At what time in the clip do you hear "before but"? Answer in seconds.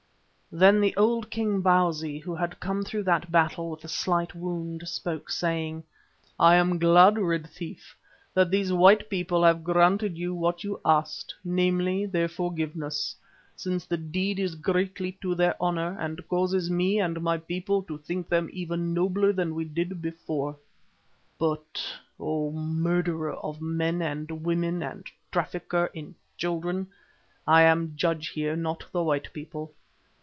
20.01-21.81